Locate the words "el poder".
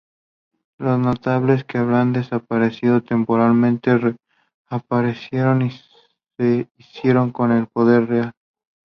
7.51-8.07